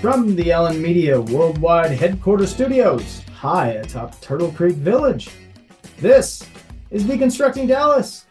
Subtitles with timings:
[0.00, 5.28] From the Allen Media Worldwide Headquarters Studios, high atop Turtle Creek Village,
[5.98, 6.46] this
[6.92, 8.24] is Deconstructing Dallas.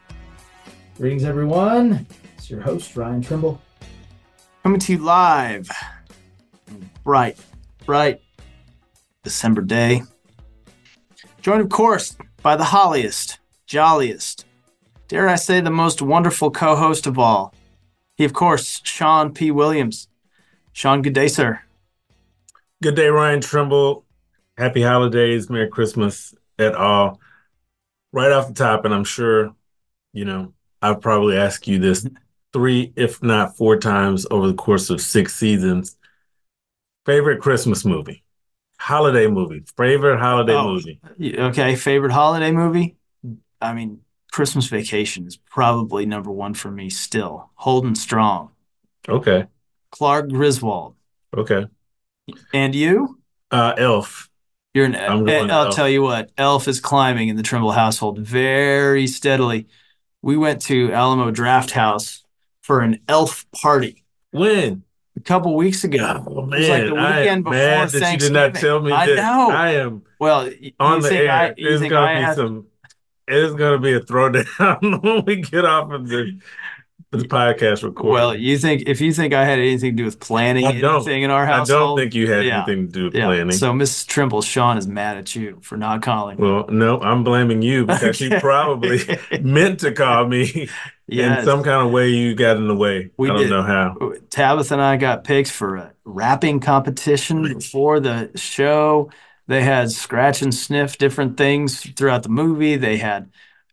[0.95, 2.07] Greetings, everyone.
[2.37, 3.61] It's your host, Ryan Trimble.
[4.63, 5.69] Coming to you live.
[7.03, 7.37] Bright,
[7.85, 8.21] bright
[9.23, 10.03] December day.
[11.41, 14.45] Joined, of course, by the holliest, jolliest,
[15.09, 17.53] dare I say, the most wonderful co host of all.
[18.15, 19.51] He, of course, Sean P.
[19.51, 20.07] Williams.
[20.71, 21.59] Sean, good day, sir.
[22.81, 24.05] Good day, Ryan Trimble.
[24.55, 27.19] Happy holidays, Merry Christmas at all.
[28.11, 29.55] Right off the top, and I'm sure,
[30.13, 32.15] you know, I've probably asked you this mm-hmm.
[32.53, 35.97] three, if not four times over the course of six seasons.
[37.05, 38.23] Favorite Christmas movie,
[38.79, 40.73] holiday movie, favorite holiday Oh.
[40.73, 40.99] movie.
[41.19, 42.95] Okay, favorite holiday movie?
[43.59, 44.01] I mean,
[44.31, 47.49] Christmas Vacation is probably number one for me still.
[47.55, 48.51] Holding strong.
[49.09, 49.45] Okay,
[49.91, 50.95] Clark Griswold.
[51.35, 51.65] okay.
[52.53, 53.19] And you?
[53.51, 54.29] Uh, Elf.
[54.73, 54.95] You're an.
[54.95, 55.75] I'm going I'll Elf.
[55.75, 56.31] tell you what.
[56.37, 59.67] Elf is climbing in the Trimble household very steadily.
[60.21, 62.21] We went to Alamo Drafthouse
[62.61, 64.83] for an Elf party When?
[65.15, 66.23] a couple weeks ago.
[66.27, 68.81] Oh it was like the man, I weekend before mad that you did not tell
[68.81, 69.17] me I this.
[69.17, 69.49] know.
[69.51, 71.31] I am Well, on the air.
[71.31, 71.53] I?
[71.87, 72.67] Gonna I be have- some.
[73.29, 76.39] It's gonna be a throwdown when we get off of the
[77.11, 78.13] the podcast recording.
[78.13, 81.31] Well, you think if you think I had anything to do with planning anything in
[81.31, 82.63] our I don't think you had Yeah.
[82.65, 83.25] anything to do with yeah.
[83.27, 83.51] planning.
[83.53, 84.05] So Mrs.
[84.07, 86.37] Trimble, Sean is mad at you for not calling.
[86.37, 88.99] well, no, I'm blaming you because you probably
[89.41, 90.67] meant to call me
[91.07, 92.09] in some kind of way.
[92.09, 93.09] You got in the way.
[93.17, 93.49] We I don't did.
[93.51, 93.95] know how.
[94.29, 99.09] Tabitha and I got picked for a rapping competition before the show.
[99.47, 102.75] They had scratch and sniff different things throughout the movie.
[102.75, 103.31] They had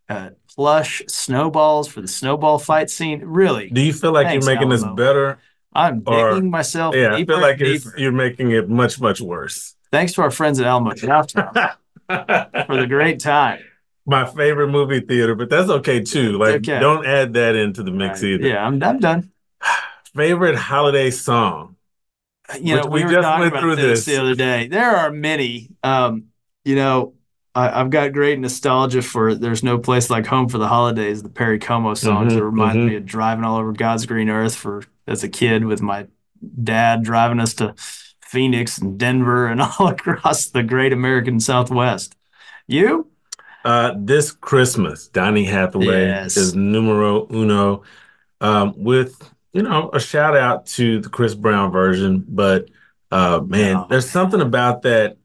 [0.08, 3.20] uh, plush snowballs for the snowball fight scene.
[3.24, 5.38] Really, Do you feel like Thanks, you're making this better?
[5.72, 9.74] I'm or- digging myself Yeah, I feel like it's, you're making it much, much worse.
[9.90, 13.60] Thanks to our friends at Alamo for the great time.
[14.06, 16.32] My favorite movie theater, but that's okay too.
[16.38, 16.78] Like, okay.
[16.78, 18.32] don't add that into the mix Right.
[18.32, 18.46] either.
[18.48, 19.30] Yeah, I'm, I'm done.
[20.14, 21.76] Favorite holiday song?
[22.60, 24.14] you know, we, we were just talking went about through this, this.
[24.14, 24.68] the other day.
[24.68, 25.70] There are many.
[25.82, 26.26] Um,
[26.64, 27.13] you know,
[27.54, 31.28] I, I've got great nostalgia for "There's No Place Like Home for the Holidays," the
[31.28, 32.88] Perry Como songs Mhm, that remind mhm.
[32.88, 36.06] me of driving all over God's green earth for as a kid with my
[36.62, 37.74] dad driving us to
[38.20, 42.16] Phoenix and Denver and all across the great American Southwest.
[42.66, 43.08] You?
[43.64, 46.36] Uh, this Christmas, Donny Hathaway Yes.
[46.36, 47.82] is numero uno.
[48.40, 52.68] Um, with you know a shout out to the Chris Brown version, but
[53.10, 55.16] uh, man, Oh, there's something about that.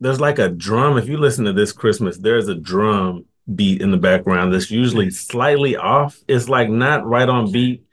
[0.00, 0.96] There's like a drum.
[0.96, 5.10] If you listen to this Christmas, there's a drum beat in the background that's usually
[5.10, 6.18] slightly off.
[6.26, 7.84] It's like not right on beat,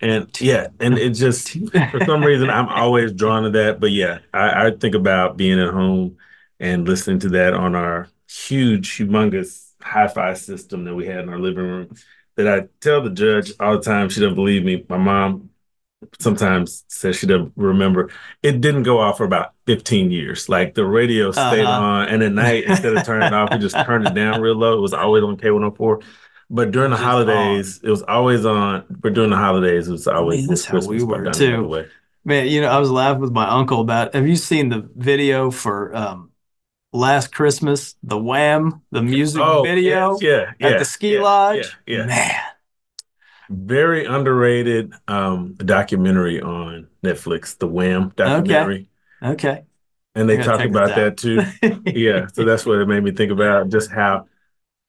[0.00, 1.50] and yeah, and it just
[1.90, 3.80] for some reason I'm always drawn to that.
[3.80, 6.16] But yeah, I, I think about being at home
[6.58, 11.38] and listening to that on our huge, humongous hi-fi system that we had in our
[11.38, 11.94] living room.
[12.36, 14.08] That I tell the judge all the time.
[14.08, 14.84] She doesn't believe me.
[14.88, 15.50] My mom
[16.18, 18.10] sometimes says she doesn't remember.
[18.42, 20.48] It didn't go off for about 15 years.
[20.48, 21.82] Like the radio stayed Uh-huh.
[21.82, 24.54] on, and at night instead of turning it off, we just turned it down real
[24.54, 24.78] low.
[24.78, 26.00] It was always on K104.
[26.52, 28.84] But during the Just holidays, it was always on.
[28.90, 31.30] But during the holidays, it was always mean, this that's how we Christmas by were,
[31.32, 31.86] too.
[32.24, 34.14] Man, you know, I was laughing with my uncle about.
[34.14, 36.30] Have you seen the video for um,
[36.92, 37.94] Last Christmas?
[38.02, 41.76] The Wham, the music Oh, video yeah, yeah, at the ski yeah, lodge.
[41.86, 42.06] Yeah, yeah.
[42.06, 42.40] Man,
[43.50, 48.88] Very underrated um documentary on Netflix, the Wham documentary.
[49.22, 49.32] okay.
[49.32, 49.64] okay.
[50.14, 51.40] And they talk about that too.
[51.86, 52.26] Yeah.
[52.32, 54.26] So that's what it made me think about just how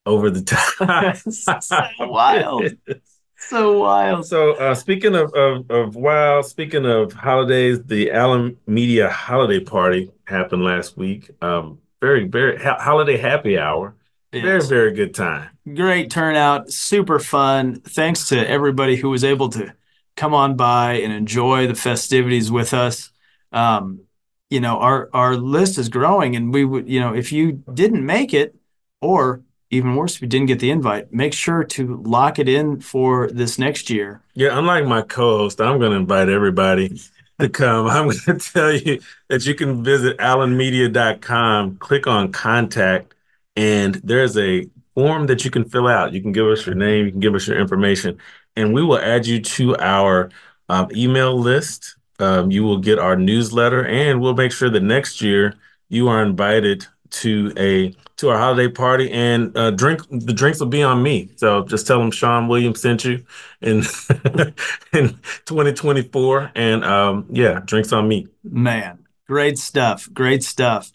[0.06, 1.18] over the top.
[1.62, 2.66] So wild.
[3.38, 4.26] so wild.
[4.28, 10.12] So uh, speaking of, of of wow, speaking of holidays, the Allen Media Holiday Party
[10.26, 11.30] happened last week.
[11.42, 13.96] Um, very very ho- holiday happy hour.
[14.32, 14.68] Very Yes.
[14.70, 15.50] very good time.
[15.76, 17.82] Great turnout, super fun.
[17.84, 19.74] Thanks to everybody who was able to
[20.16, 23.12] come on by and enjoy the festivities with us.
[23.52, 24.02] Um,
[24.50, 28.06] you know, our our list is growing, and we would, you know, if you didn't
[28.06, 28.56] make it,
[29.02, 32.80] or even worse, if you didn't get the invite, make sure to lock it in
[32.82, 34.22] for this next year.
[34.34, 37.00] Yeah, unlike my co-host, I'm going to invite everybody
[37.40, 37.88] to come.
[37.88, 39.00] I'm going to tell you
[39.30, 43.14] that you can visit allenmedia.com, click on contact,
[43.56, 46.14] and there's a form that you can fill out.
[46.14, 48.18] You can give us your name, you can give us your information,
[48.56, 50.30] and we will add you to our
[50.70, 51.96] um, email list.
[52.20, 55.56] Um, you will get our newsletter, and we'll make sure that next year
[55.90, 60.68] you are invited to a to our holiday party, and uh, drink the drinks will
[60.68, 61.32] be on me.
[61.36, 63.26] So just tell them Sean Williams sent you
[63.62, 63.78] in
[64.94, 68.28] in 2024, and um, yeah, drinks on me.
[68.44, 70.92] Man, great stuff, great stuff,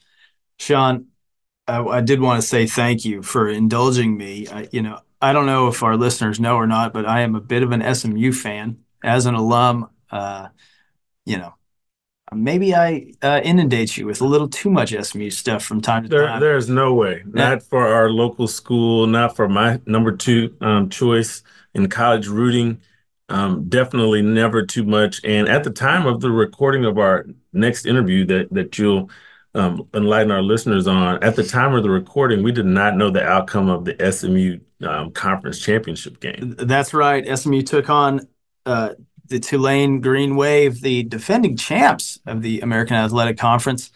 [0.59, 1.07] Sean.
[1.69, 4.47] I, I did want to say thank you for indulging me.
[4.49, 7.35] I, you know, I don't know if our listeners know or not, but I am
[7.35, 8.79] a bit of an SMU fan.
[9.03, 10.49] As an alum, uh,
[11.25, 11.55] you know,
[12.35, 16.09] maybe I uh, inundate you with a little too much SMU stuff from time to
[16.09, 16.41] there, time.
[16.41, 17.23] There's no way.
[17.27, 21.43] Not for our local school, not for my number two um, choice
[21.75, 22.81] in college rooting.
[23.29, 25.21] Um, definitely never too much.
[25.25, 29.11] And at the time of the recording of our next interview that that you'll
[29.57, 33.11] um, enlighten our listeners on, at the time of the recording, we did not know
[33.11, 36.55] the outcome of the SMU um, conference championship game.
[36.59, 37.39] That's right.
[37.39, 38.29] SMU took on
[38.67, 38.91] uh,
[39.29, 43.91] the Tulane Green Wave, the defending champs of the American Athletic Conference.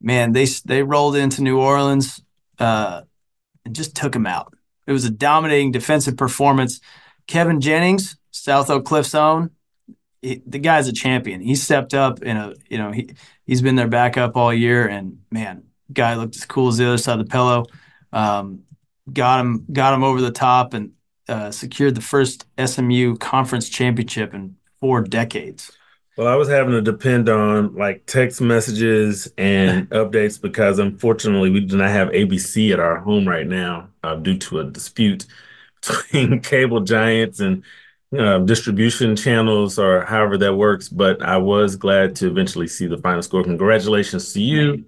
[0.00, 2.22] Man, they they rolled into New Orleans
[2.58, 3.02] uh,
[3.64, 4.54] and just took them out.
[4.86, 6.80] It was a dominating defensive performance.
[7.26, 9.50] Kevin Jennings, South Oak Cliff's own,
[10.22, 11.40] he, the guy's a champion.
[11.40, 13.10] He stepped up in a you know he
[13.46, 16.98] he's been their backup all year, and man, guy looked as cool as the other
[16.98, 17.66] side of the pillow.
[18.12, 18.64] Um,
[19.12, 20.92] got him got him over the top and
[21.28, 25.72] uh, secured the first SMU conference championship in four decades.
[26.16, 31.60] Well, I was having to depend on like text messages and updates because unfortunately we
[31.60, 35.26] do not have ABC at our home right now uh, due to a dispute
[35.80, 37.62] between cable giants and
[38.16, 40.88] uh, distribution channels or however that works.
[40.88, 43.44] But I was glad to eventually see the final score.
[43.44, 44.84] Congratulations to you.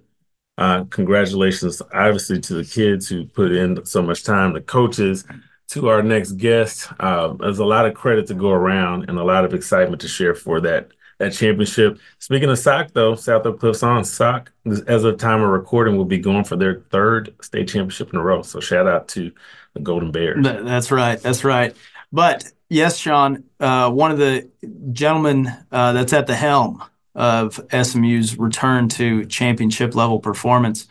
[0.57, 5.25] Uh, congratulations, obviously, to the kids who put in so much time, the coaches,
[5.69, 6.89] to our next guest.
[6.99, 10.07] Uh, there's a lot of credit to go around and a lot of excitement to
[10.07, 10.89] share for that
[11.21, 11.99] that championship.
[12.17, 14.51] Speaking of SOC, though, South Oak Cliffs on SOC,
[14.87, 18.23] as of time of recording, will be going for their third state championship in a
[18.23, 18.41] row.
[18.41, 19.31] So shout out to
[19.73, 20.43] the Golden Bears.
[20.43, 21.21] That's right.
[21.21, 21.75] That's right.
[22.11, 24.49] But yes, Sean, uh, one of the
[24.91, 26.83] gentlemen uh, that's at the helm
[27.15, 30.87] of SMU's return to championship level performance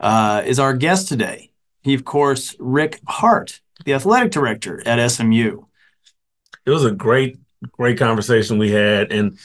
[0.00, 1.50] uh, is our guest today.
[1.82, 5.64] He, of course, Rick Hart, the athletic director at SMU.
[6.64, 7.38] It was a great,
[7.72, 9.12] great conversation we had.
[9.12, 9.38] And,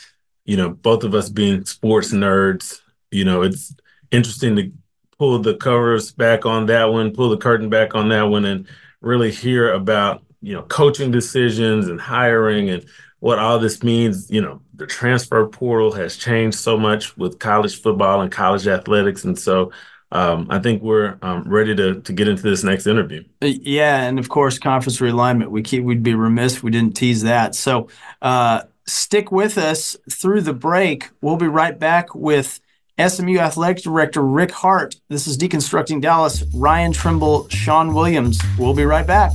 [0.45, 2.79] you know, both of us being sports nerds,
[3.11, 3.75] you know, it's
[4.11, 4.71] interesting to
[5.17, 8.67] pull the covers back on that one, pull the curtain back on that one, and
[9.01, 12.85] really hear about, you know, coaching decisions and hiring and
[13.19, 14.29] what all this means.
[14.31, 19.23] You know, the transfer portal has changed so much with college football and college athletics.
[19.23, 19.71] And so,
[20.11, 23.23] um, I think we're um, ready to to get into this next interview.
[23.41, 25.49] Uh, yeah, and of course, conference realignment.
[25.49, 27.53] We keep we'd be remiss if we didn't tease that.
[27.53, 27.89] So
[28.21, 31.09] uh, stick with us through the break.
[31.21, 32.59] We'll be right back with
[32.97, 34.95] SMU Athletic Director Rick Hart.
[35.09, 36.43] This is Deconstructing Dallas.
[36.55, 38.41] Ryan Trimble, Sean Williams.
[38.57, 39.31] We'll be right back.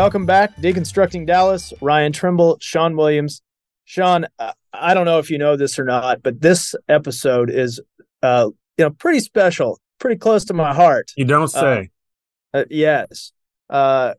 [0.00, 1.74] Welcome back, Deconstructing Dallas.
[1.82, 3.42] Ryan Trimble, Sean Williams.
[3.84, 4.24] Sean,
[4.72, 7.82] I don't know if you know this or not, but this episode is,
[8.22, 8.48] uh,
[8.78, 11.10] you know, pretty special, pretty close to my heart.
[11.18, 11.90] You don't say.
[12.54, 13.32] Uh, uh, yes.
[13.68, 14.14] Uh,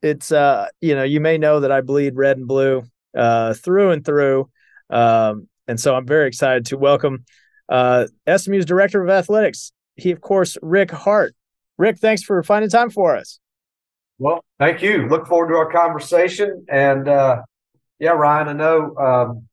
[0.00, 3.90] it's, uh, you know, you may know that I bleed red and blue uh, through
[3.90, 4.48] and through.
[4.90, 7.24] Um, and so I'm very excited to welcome
[7.68, 9.72] uh, SMU's Director of Athletics.
[9.96, 11.34] He, of course, Rick Hart.
[11.78, 13.40] Rick, thanks for finding time for us.
[14.20, 15.08] Well, thank you.
[15.08, 16.66] Look forward to our conversation.
[16.70, 17.40] And uh,
[17.98, 19.48] yeah, Ryan, I know um,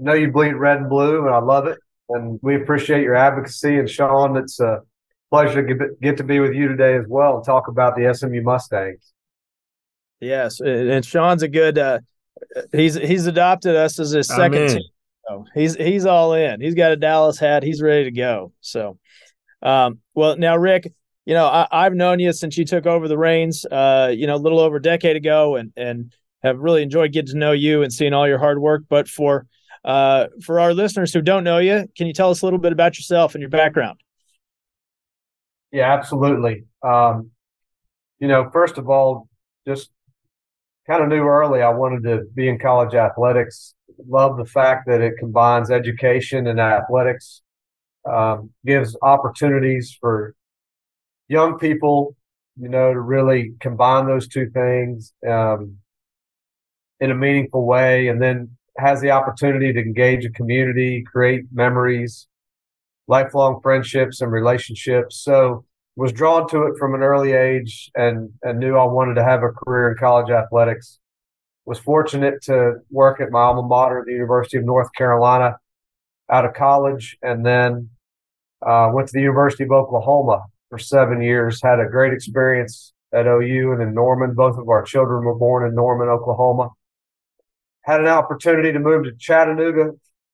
[0.00, 1.78] I know you bleed red and blue, and I love it.
[2.08, 3.78] And we appreciate your advocacy.
[3.78, 4.80] And Sean, it's a
[5.30, 8.12] pleasure to get, get to be with you today as well and talk about the
[8.14, 9.12] SMU Mustangs.
[10.18, 11.76] Yes, and Sean's a good.
[11.76, 11.98] Uh,
[12.72, 14.82] he's he's adopted us as his second team.
[15.28, 16.62] So he's he's all in.
[16.62, 17.62] He's got a Dallas hat.
[17.62, 18.52] He's ready to go.
[18.62, 18.98] So,
[19.62, 20.92] um, well, now Rick,
[21.28, 24.36] you know, I, have known you since you took over the reins, uh, you know,
[24.36, 26.10] a little over a decade ago, and and
[26.42, 28.84] have really enjoyed getting to know you and seeing all your hard work.
[28.88, 29.46] But for
[29.84, 32.72] uh, for our listeners who don't know you, can you tell us a little bit
[32.72, 34.00] about yourself and your background?
[35.70, 36.64] Yeah, absolutely.
[36.82, 37.30] Um,
[38.18, 39.28] you know, first of all,
[39.66, 39.90] just
[40.86, 43.74] kind of knew early I wanted to be in college athletics.
[44.08, 47.42] Love the fact that it combines education and athletics,
[48.10, 50.34] um, gives opportunities for
[51.28, 52.16] young people
[52.58, 55.76] you know, to really combine those two things um,
[57.00, 62.26] in a meaningful way, and then has the opportunity to engage a community, create memories,
[63.06, 65.22] lifelong friendships and relationships.
[65.22, 65.64] So
[65.96, 69.42] was drawn to it from an early age and, and knew I wanted to have
[69.42, 70.98] a career in college athletics.
[71.64, 75.58] Was fortunate to work at my alma mater the University of North Carolina
[76.30, 77.90] out of college and then
[78.66, 81.60] uh, went to the University of Oklahoma for seven years.
[81.62, 84.34] Had a great experience at OU and in Norman.
[84.34, 86.70] Both of our children were born in Norman, Oklahoma.
[87.82, 89.92] Had an opportunity to move to Chattanooga,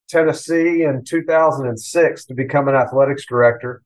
[0.08, 3.82] Tennessee in 2006 to become an athletics director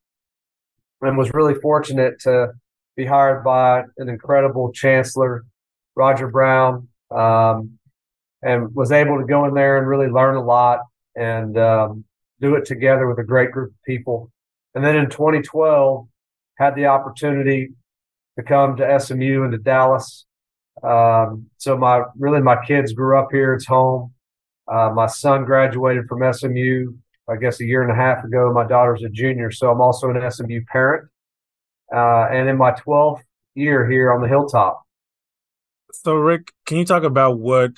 [1.01, 2.53] and was really fortunate to
[2.97, 5.45] be hired by an incredible chancellor,
[5.95, 7.79] Roger Brown, um,
[8.43, 10.81] and was able to go in there and really learn a lot
[11.15, 12.05] and um,
[12.41, 14.31] do it together with a great group of people.
[14.75, 16.09] And then in 2012,
[16.59, 17.71] had the opportunity
[18.37, 20.27] to come to SMU and to Dallas.
[20.83, 23.55] Um, so my really my kids grew up here.
[23.55, 24.13] It's home.
[24.67, 26.93] Uh, my son graduated from SMU,
[27.29, 28.53] I guess, a year and a half ago.
[28.53, 31.09] My daughter's a junior, so I'm also an SMU parent.
[31.93, 33.23] Uh, and in my 12th
[33.55, 34.83] year here on the Hilltop.
[35.93, 37.73] So, Rick, can you talk about what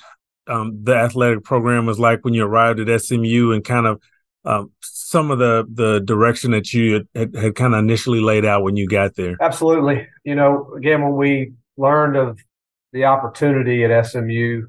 [0.47, 4.01] um, the athletic program was like when you arrived at SMU and kind of
[4.45, 8.63] um, some of the the direction that you had, had kind of initially laid out
[8.63, 9.37] when you got there?
[9.41, 10.07] Absolutely.
[10.23, 12.39] You know, again, when we learned of
[12.93, 14.67] the opportunity at SMU,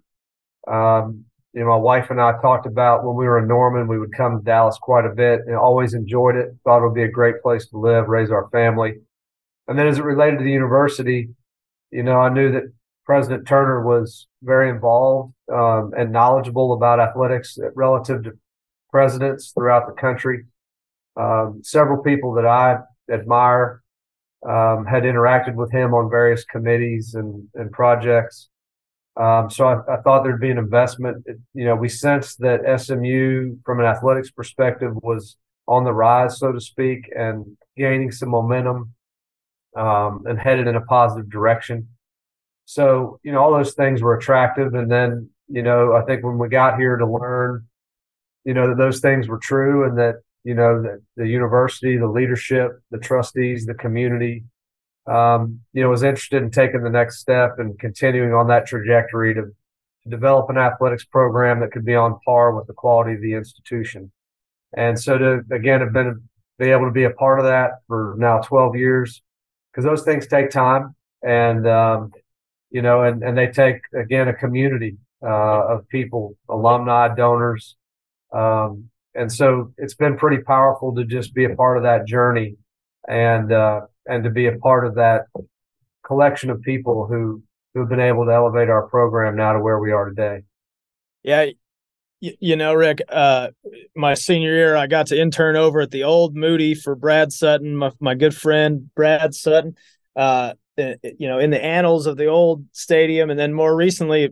[0.68, 3.98] um, you know, my wife and I talked about when we were in Norman, we
[3.98, 6.50] would come to Dallas quite a bit and always enjoyed it.
[6.64, 8.94] Thought it would be a great place to live, raise our family.
[9.68, 11.28] And then as it related to the university,
[11.90, 12.64] you know, I knew that
[13.04, 18.32] President Turner was very involved um, and knowledgeable about athletics relative to
[18.92, 20.44] presidents throughout the country.
[21.16, 22.78] Um, several people that I
[23.12, 23.82] admire
[24.48, 28.48] um, had interacted with him on various committees and, and projects.
[29.16, 31.24] Um, so I, I, thought there'd be an investment.
[31.26, 35.36] It, you know, we sensed that SMU, from an athletics perspective, was
[35.68, 38.94] on the rise, so to speak, and gaining some momentum
[39.76, 41.88] um, and headed in a positive direction.
[42.64, 44.74] So, you know, all those things were attractive.
[44.74, 47.66] And then, you know, I think when we got here to learn,
[48.44, 52.08] you know, that those things were true and that, you know, that the university, the
[52.08, 54.44] leadership, the trustees, the community,
[55.06, 59.34] um, you know, was interested in taking the next step and continuing on that trajectory
[59.34, 63.20] to, to develop an athletics program that could be on par with the quality of
[63.20, 64.10] the institution.
[64.76, 66.22] And so to, again, have been,
[66.58, 69.22] be able to be a part of that for now 12 years,
[69.70, 72.12] because those things take time and, um,
[72.70, 77.76] you know, and, and they take, again, a community, uh, of people, alumni, donors.
[78.32, 82.56] Um, and so it's been pretty powerful to just be a part of that journey
[83.06, 85.26] and, uh, and to be a part of that
[86.04, 87.42] collection of people who
[87.74, 90.42] who've been able to elevate our program now to where we are today.
[91.22, 91.46] Yeah,
[92.20, 93.48] you, know, Rick, uh,
[93.96, 97.76] my senior year, I got to intern over at the old Moody for Brad Sutton,
[97.76, 99.76] my, my good friend Brad Sutton.
[100.14, 104.30] Uh, eh, you know, in the annals of the old stadium, and then more recently,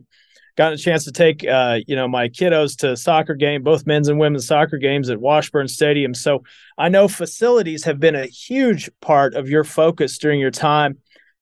[0.55, 4.07] gotten a chance to take uh, you know my kiddos to soccer game, both men's
[4.07, 6.13] and women's soccer games at Washburn Stadium.
[6.13, 6.43] So
[6.77, 10.97] I know facilities have been a huge part of your focus during your time.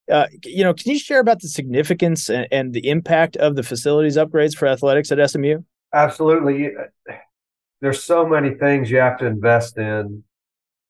[0.09, 3.61] Uh, you know, can you share about the significance and, and, the impact of the
[3.61, 5.59] facilities upgrades for athletics at SMU?
[5.93, 6.71] Absolutely.
[7.81, 10.23] There's so many things you have to invest in.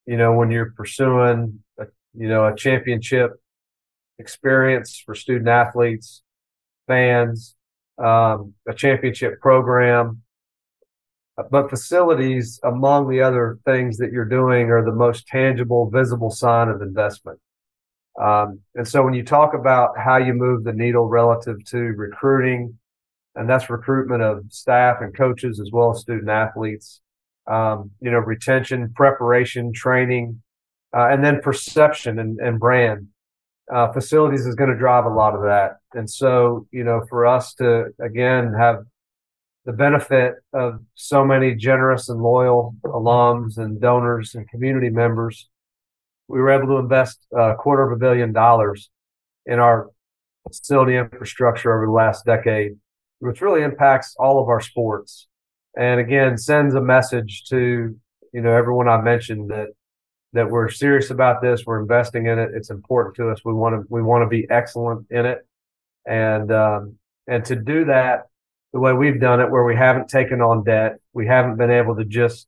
[0.06, 3.34] You know, when you're pursuing, a, you know, a championship
[4.20, 6.22] experience for student athletes,
[6.88, 7.56] fans,
[8.00, 10.22] um, a championship program.
[11.52, 16.68] But facilities, among the other things that you're doing, are the most tangible, visible sign
[16.68, 17.40] of investment.
[18.20, 22.78] Um, and so when you talk about how you move the needle relative to recruiting,
[23.36, 27.00] and that's recruitment of staff and coaches as well as student athletes,
[27.48, 30.42] um, you know, retention, preparation, training,
[30.94, 33.08] uh, and then perception and, and brand
[33.74, 35.78] uh, facilities is going to drive a lot of that.
[35.94, 38.84] And so, you know, for us to again have
[39.66, 45.50] the benefit of so many generous and loyal alums and donors and community members,
[46.28, 48.90] we were able to invest a quarter of a billion dollars
[49.46, 49.90] in our
[50.48, 52.74] facility infrastructure over the last decade,
[53.20, 55.28] which really impacts all of our sports.
[55.78, 57.96] And again, sends a message to,
[58.34, 59.70] you know, everyone I mentioned that
[60.34, 61.66] that we're serious about this.
[61.66, 62.52] We're investing in it.
[62.54, 63.40] It's important to us.
[63.44, 65.46] We want to we want to be excellent in it,
[66.06, 66.96] and um,
[67.28, 68.28] and to do that
[68.74, 71.96] the way we've done it, where we haven't taken on debt, we haven't been able
[71.96, 72.48] to just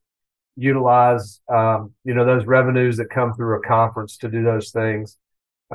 [0.56, 5.18] utilize um, you know those revenues that come through a conference to do those things.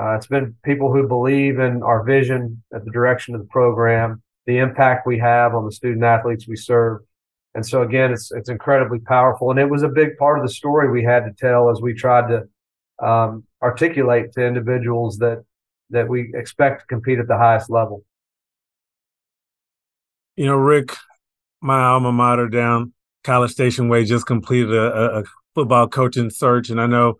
[0.00, 4.22] Uh, it's been people who believe in our vision at the direction of the program,
[4.46, 7.00] the impact we have on the student athletes we serve.
[7.54, 10.52] And so again, it's it's incredibly powerful, and it was a big part of the
[10.52, 15.44] story we had to tell as we tried to um, articulate to individuals that
[15.90, 18.04] that we expect to compete at the highest level.
[20.36, 20.94] You know, Rick,
[21.60, 22.92] my alma mater down
[23.24, 25.24] College Station Way just completed a, a
[25.54, 27.18] football coaching search, and I know,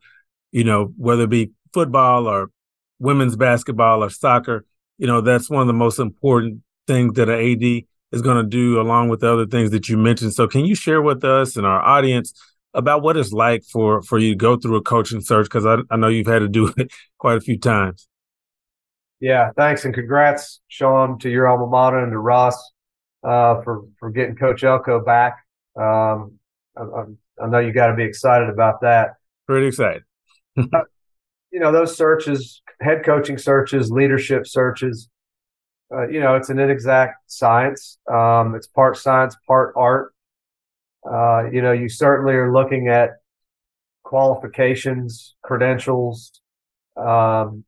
[0.53, 2.51] you know, whether it be football or
[2.99, 4.65] women's basketball or soccer,
[4.99, 8.49] you know, that's one of the most important things that an AD is going to
[8.49, 10.35] do along with the other things that you mentioned.
[10.35, 12.33] So can you share with us and our audience
[12.75, 15.49] about what it's like for, for you to go through a coaching search?
[15.49, 18.09] Cause I, I know you've had to do it quite a few times.
[19.21, 19.51] Yeah.
[19.57, 19.85] Thanks.
[19.85, 22.73] And congrats, Sean, to your alma mater and to Ross,
[23.25, 25.39] uh, for, for getting coach Elko back.
[25.77, 26.39] Um,
[26.77, 27.05] I,
[27.43, 29.15] I know you got to be excited about that.
[29.47, 30.03] Pretty excited.
[30.57, 35.09] you know, those searches, head coaching searches, leadership searches,
[35.93, 37.99] uh, you know, it's an inexact science.
[38.11, 40.13] Um, it's part science, part art.
[41.09, 43.17] Uh, you know, you certainly are looking at
[44.03, 46.33] qualifications, credentials,
[46.97, 47.65] um,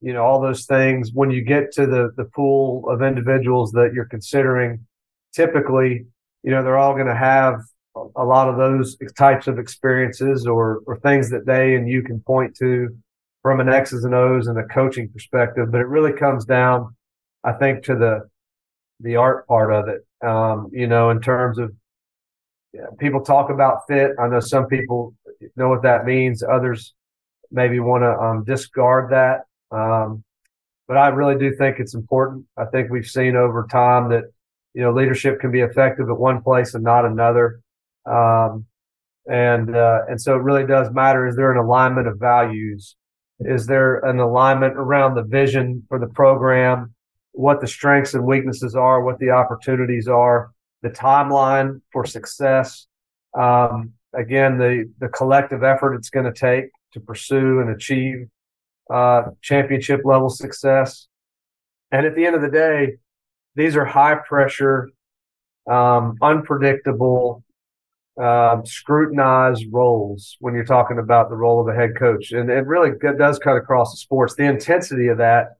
[0.00, 1.10] you know, all those things.
[1.12, 4.86] When you get to the the pool of individuals that you're considering,
[5.34, 6.06] typically,
[6.42, 7.60] you know, they're all going to have
[8.16, 12.20] a lot of those types of experiences or or things that they and you can
[12.20, 12.96] point to
[13.42, 15.70] from an X's and O's and a coaching perspective.
[15.70, 16.94] But it really comes down
[17.48, 18.28] I think to the
[19.00, 20.04] the art part of it.
[20.26, 21.72] Um, you know, in terms of
[22.72, 24.12] yeah, people talk about fit.
[24.20, 25.14] I know some people
[25.56, 26.42] know what that means.
[26.42, 26.94] Others
[27.50, 29.44] maybe want to um, discard that.
[29.70, 30.22] Um,
[30.86, 32.46] but I really do think it's important.
[32.56, 34.24] I think we've seen over time that
[34.74, 37.60] you know leadership can be effective at one place and not another.
[38.04, 38.66] Um,
[39.26, 41.26] and uh, and so it really does matter.
[41.26, 42.96] Is there an alignment of values?
[43.40, 46.94] Is there an alignment around the vision for the program?
[47.38, 50.50] What the strengths and weaknesses are, what the opportunities are,
[50.82, 52.88] the timeline for success.
[53.38, 56.64] Um, again, the the collective effort it's going to take
[56.94, 58.26] to pursue and achieve
[58.92, 61.06] uh, championship level success.
[61.92, 62.96] And at the end of the day,
[63.54, 64.88] these are high pressure,
[65.70, 67.44] um, unpredictable,
[68.20, 72.32] uh, scrutinized roles when you're talking about the role of a head coach.
[72.32, 74.34] And it really does cut across the sports.
[74.34, 75.58] The intensity of that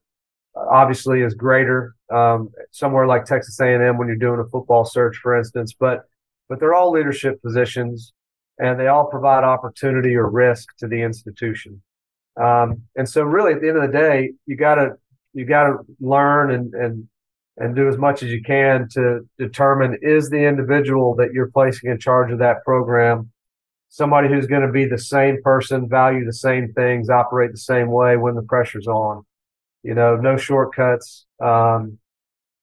[0.55, 5.37] obviously is greater um, somewhere like Texas A&M when you're doing a football search, for
[5.37, 5.73] instance.
[5.77, 6.03] But
[6.47, 8.13] but they're all leadership positions,
[8.57, 11.81] and they all provide opportunity or risk to the institution.
[12.41, 14.93] Um, and so, really, at the end of the day, you gotta
[15.33, 17.07] you gotta learn and and
[17.57, 21.91] and do as much as you can to determine is the individual that you're placing
[21.91, 23.29] in charge of that program
[23.89, 27.89] somebody who's going to be the same person, value the same things, operate the same
[27.89, 29.25] way when the pressure's on
[29.83, 31.97] you know, no shortcuts, um,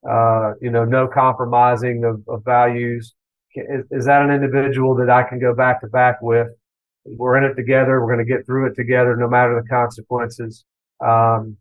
[0.08, 3.14] uh, you know, no compromising of, of values.
[3.54, 6.48] Is, is, that an individual that I can go back to back with?
[7.04, 8.00] We're in it together.
[8.00, 10.64] We're going to get through it together, no matter the consequences.
[11.04, 11.56] Um,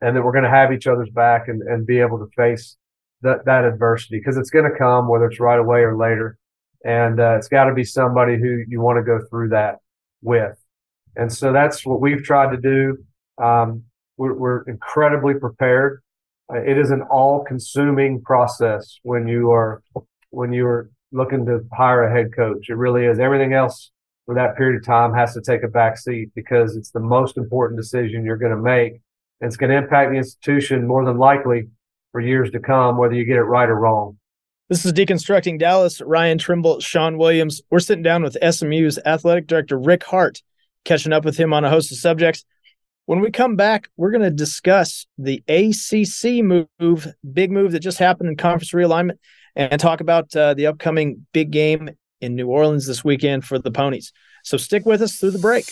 [0.00, 2.76] and that we're going to have each other's back and, and be able to face
[3.22, 6.36] that, that adversity because it's going to come, whether it's right away or later.
[6.84, 9.76] And, uh, it's got to be somebody who you want to go through that
[10.20, 10.58] with.
[11.16, 12.98] And so that's what we've tried to do.
[13.42, 13.84] Um,
[14.16, 16.02] we're, we're incredibly prepared.
[16.52, 19.82] Uh, it is an all-consuming process when you are
[20.30, 22.68] when you are looking to hire a head coach.
[22.68, 23.18] It really is.
[23.18, 23.90] Everything else
[24.26, 27.36] for that period of time has to take a back seat because it's the most
[27.36, 28.94] important decision you're going to make.
[29.40, 31.68] And it's going to impact the institution more than likely
[32.12, 34.18] for years to come, whether you get it right or wrong.
[34.68, 36.00] This is Deconstructing Dallas.
[36.00, 37.60] Ryan Trimble, Sean Williams.
[37.70, 40.42] We're sitting down with SMU's athletic director, Rick Hart,
[40.84, 42.44] catching up with him on a host of subjects.
[43.06, 47.98] When we come back, we're going to discuss the ACC move, big move that just
[47.98, 49.18] happened in conference realignment,
[49.54, 51.90] and talk about uh, the upcoming big game
[52.22, 54.10] in New Orleans this weekend for the Ponies.
[54.42, 55.66] So stick with us through the break.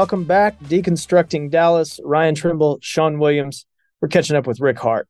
[0.00, 2.00] Welcome back, Deconstructing Dallas.
[2.02, 3.66] Ryan Trimble, Sean Williams.
[4.00, 5.06] We're catching up with Rick Hart,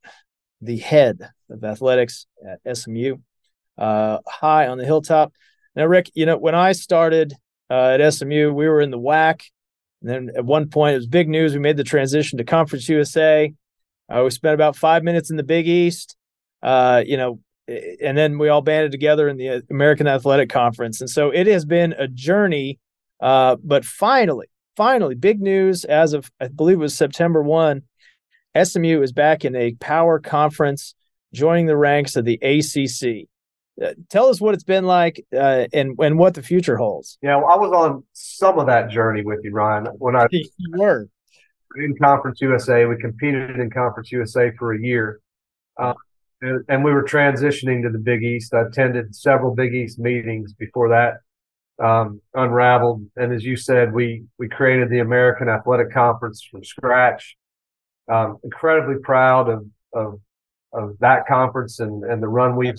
[0.61, 3.19] the head of athletics at SMU,
[3.79, 5.33] uh, high on the hilltop.
[5.77, 7.35] Now, Rick, you know, when I started
[7.71, 9.43] uh, at SMU, we were in the WAC.
[10.03, 11.53] And then at one point, it was big news.
[11.53, 13.55] We made the transition to Conference USA.
[14.13, 16.17] Uh, we spent about five minutes in the Big East.
[16.65, 21.01] Uh, you know, and then we all banded together in the American Athletic Conference.
[21.01, 22.81] And so it has been a journey.
[23.21, 27.83] Uh, but finally, finally, big news as of I believe it was September one,
[28.61, 30.95] SMU is back in a power conference,
[31.33, 33.29] joining the ranks of the ACC.
[33.83, 37.19] Uh, tell us what it's been like uh, and and what the future holds.
[37.23, 39.87] Yeah, well, I was on some of that journey with you, Ryan.
[39.99, 41.09] When I you were
[41.77, 45.21] in Conference USA, we competed in Conference USA for a year,
[45.79, 45.95] uh,
[46.43, 48.53] and, and, we were transitioning to the Big East.
[48.53, 51.19] I attended several Big East meetings before that
[51.83, 57.37] um, unraveled, and as you said, we we created the American Athletic Conference from scratch.
[58.11, 60.21] Um, incredibly proud of of
[60.73, 62.79] of that conference and and the run we've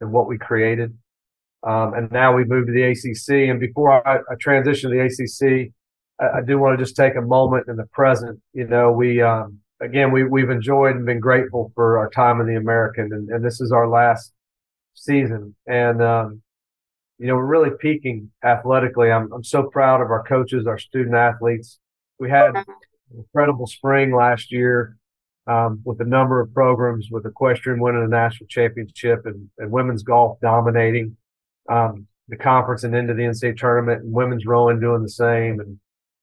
[0.00, 0.96] and what we created.
[1.62, 3.50] Um, and now we moved to the ACC.
[3.50, 5.72] And before I, I transition to the ACC,
[6.20, 8.40] I, I, do want to just take a moment in the present.
[8.52, 12.46] You know, we um, again we we've enjoyed and been grateful for our time in
[12.46, 14.32] the American, and, and this is our last
[14.94, 15.54] season.
[15.66, 16.42] And um,
[17.18, 19.10] you know, we're really peaking athletically.
[19.10, 21.78] I'm I'm so proud of our coaches, our student athletes.
[22.18, 22.64] We had an
[23.16, 24.96] incredible spring last year
[25.46, 30.02] um, with a number of programs, with equestrian winning a national championship and, and women's
[30.02, 31.16] golf dominating
[31.68, 35.78] um, the conference and into the NCAA tournament, and women's rowing doing the same, and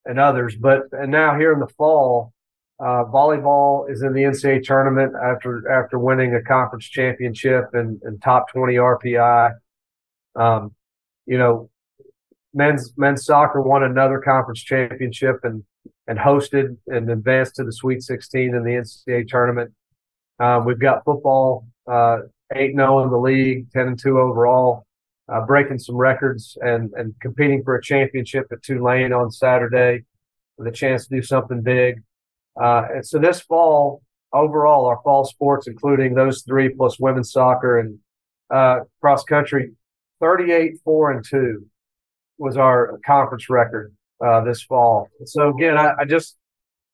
[0.06, 0.56] and others.
[0.56, 2.34] But and now here in the fall,
[2.80, 8.22] uh, volleyball is in the NCAA tournament after after winning a conference championship and, and
[8.22, 9.54] top twenty RPI.
[10.36, 10.76] Um,
[11.26, 11.70] you know,
[12.54, 15.64] men's men's soccer won another conference championship and
[16.08, 19.72] and hosted and advanced to the Sweet 16 in the NCAA tournament.
[20.40, 22.20] Um, we've got football uh,
[22.54, 24.86] eight uh, zero in the league, ten and two overall,
[25.30, 30.04] uh, breaking some records and and competing for a championship at Tulane on Saturday
[30.58, 32.02] with a chance to do something big.
[32.60, 37.80] Uh, and so this fall, overall, our fall sports, including those three plus women's soccer
[37.80, 38.00] and
[38.50, 39.72] uh, cross country,
[40.24, 41.66] 38 four and two
[42.38, 43.94] was our conference record
[44.26, 45.10] uh, this fall.
[45.26, 46.38] So again, I, I, just,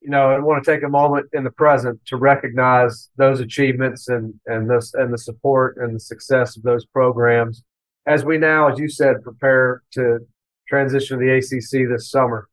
[0.02, 4.10] you know, I want to take a moment in the present to recognize those achievements
[4.10, 7.64] and and this and the support and the success of those programs
[8.10, 10.20] as we now, as you said, prepare to
[10.68, 12.50] transition to the ACC this summer.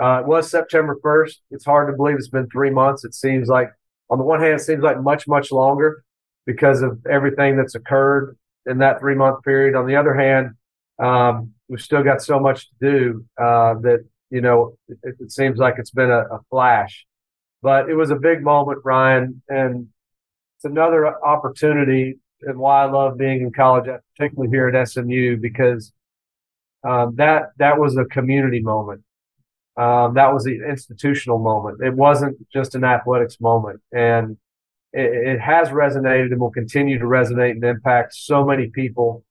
[0.00, 1.36] Uh, it was September 1st.
[1.50, 3.04] It's hard to believe it's been three months.
[3.04, 3.70] It seems like,
[4.10, 6.04] on the one hand, it seems like much, much longer
[6.44, 9.74] because of everything that's occurred in that three month period.
[9.74, 10.52] On the other hand,
[10.98, 15.58] um, we've still got so much to do uh, that you know it, it, seems
[15.58, 17.06] like it's been a, a, flash,
[17.62, 19.88] but it was a big moment, Ryan, and
[20.56, 22.18] it's another opportunity.
[22.42, 25.92] And why I love being in college, particularly here at SMU, because
[26.82, 29.02] um, that that was a community moment.
[29.76, 31.82] Um, that was an institutional moment.
[31.82, 34.36] It wasn't just an athletics moment, and
[34.92, 39.24] it, it has resonated and will continue to resonate and impact so many people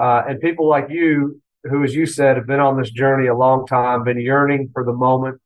[0.00, 3.36] uh, and people like you, who, as you said, have been on this journey a
[3.36, 5.40] long time, been yearning for the moment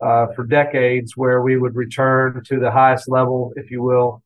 [0.00, 4.22] uh, for decades where we would return to the highest level, if you will,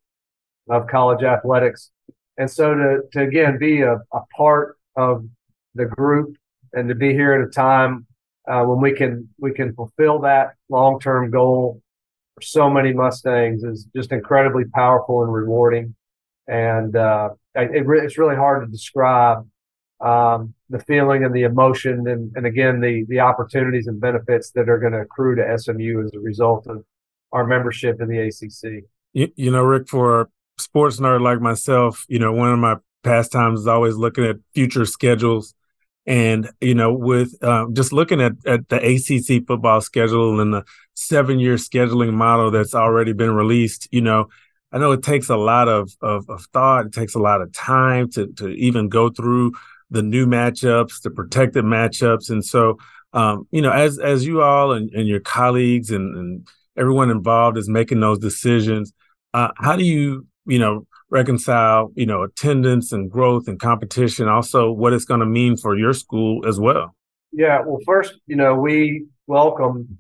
[0.71, 1.91] of college athletics.
[2.39, 5.27] And so to, to again be a, a part of
[5.75, 6.37] the group
[6.73, 8.07] and to be here at a time
[8.49, 11.83] uh, when we can we can fulfill that long term goal
[12.39, 15.95] for so many Mustangs is just incredibly powerful and rewarding.
[16.47, 19.47] And uh, it, it's really hard to describe
[20.01, 24.69] um, the feeling and the emotion and, and again the the opportunities and benefits that
[24.69, 26.85] are going to accrue to SMU as a result of
[27.33, 28.85] our membership in the ACC.
[29.13, 30.27] You, you know, Rick, for a
[30.59, 34.85] sports nerd like myself, you know, one of my pastimes is always looking at future
[34.87, 35.55] schedules.
[36.09, 40.65] And, you know, with uh, just looking at, at the ACC football schedule and the
[40.95, 44.29] seven year scheduling model that's already been released, you know,
[44.73, 46.87] I know it takes a lot of, of, of thought.
[46.87, 49.53] It takes a lot of time to, to even go through
[49.91, 52.31] the new matchups, the protected matchups.
[52.31, 52.79] And so,
[53.13, 57.59] um, you know, as, as you all and, and your colleagues and, and everyone involved
[57.59, 58.95] is making those decisions,
[59.35, 64.71] uh, how do you, you know, reconcile, you know, attendance and growth and competition, also
[64.71, 66.95] what it's going to mean for your school as well?
[67.33, 67.61] Yeah.
[67.65, 69.99] Well, first, you know, we welcome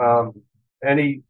[0.00, 0.42] um,
[0.84, 1.22] any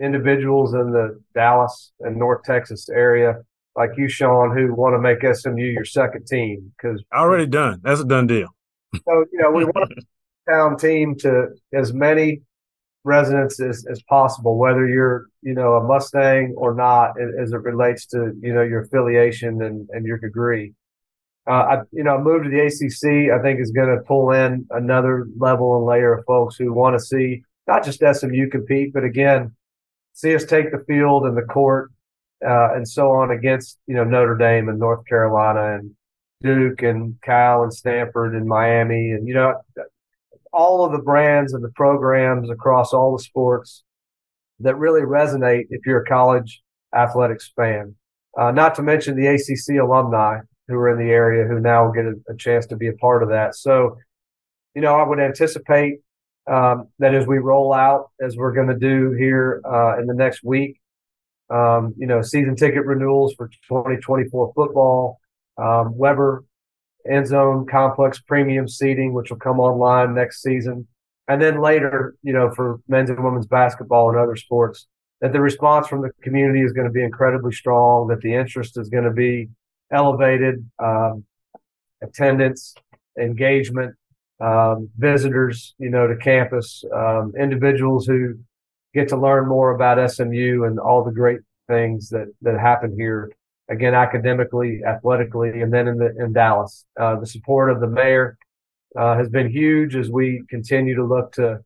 [0.00, 3.42] individuals in the Dallas and North Texas area
[3.76, 7.80] like you, Sean, who want to make SMU your second team because already done.
[7.82, 8.48] That's a done deal.
[8.94, 9.92] So you know we want
[10.50, 12.42] town team to as many
[13.04, 18.06] residents as, as possible, whether you're you know a Mustang or not, as it relates
[18.06, 20.74] to you know your affiliation and, and your degree.
[21.46, 24.30] Uh, I, you know, a move to the ACC, I think, is going to pull
[24.32, 28.92] in another level and layer of folks who want to see not just SMU compete,
[28.92, 29.54] but again,
[30.12, 31.90] see us take the field and the court
[32.46, 35.94] uh, and so on against you know Notre Dame and North Carolina and
[36.42, 39.60] Duke and Cal and Stanford and Miami and you know
[40.52, 43.84] all of the brands and the programs across all the sports
[44.60, 46.62] that really resonate if you're a college
[46.94, 47.94] athletics fan.
[48.38, 52.04] Uh, not to mention the ACC alumni who are in the area who now get
[52.04, 53.54] a, a chance to be a part of that.
[53.54, 53.96] So,
[54.74, 56.00] you know, I would anticipate
[56.46, 60.14] um, that as we roll out, as we're going to do here uh, in the
[60.14, 60.80] next week,
[61.50, 65.20] um, you know, season ticket renewals for 2024 football,
[65.58, 66.44] um, Weber
[67.08, 70.86] end zone complex premium seating, which will come online next season.
[71.28, 74.86] And then later, you know, for men's and women's basketball and other sports,
[75.20, 78.78] that the response from the community is going to be incredibly strong, that the interest
[78.78, 79.48] is going to be
[79.92, 81.24] elevated, um,
[82.02, 82.74] attendance,
[83.18, 83.94] engagement,
[84.40, 88.38] um, visitors, you know, to campus, um, individuals who
[88.94, 93.30] get to learn more about SMU and all the great things that that happen here.
[93.70, 98.36] Again, academically, athletically, and then in the in Dallas, uh, the support of the mayor
[98.98, 101.60] uh, has been huge as we continue to look to,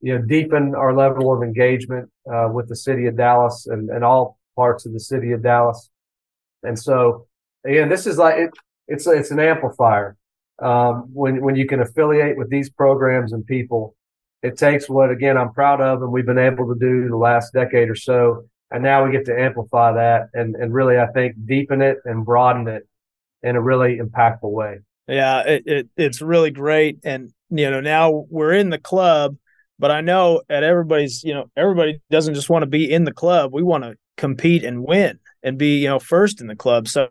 [0.00, 4.04] you know, deepen our level of engagement uh, with the city of Dallas and, and
[4.04, 5.90] all parts of the city of Dallas.
[6.62, 7.26] And so,
[7.66, 8.50] again, this is like it,
[8.86, 10.16] it's it's an amplifier
[10.60, 13.96] um, when when you can affiliate with these programs and people.
[14.42, 17.52] It takes what again I'm proud of, and we've been able to do the last
[17.52, 21.34] decade or so, and now we get to amplify that and and really I think
[21.46, 22.86] deepen it and broaden it
[23.42, 24.80] in a really impactful way.
[25.08, 29.36] Yeah, it, it it's really great, and you know now we're in the club,
[29.78, 33.12] but I know at everybody's you know everybody doesn't just want to be in the
[33.12, 33.52] club.
[33.52, 36.86] We want to compete and win and be you know first in the club.
[36.86, 37.08] So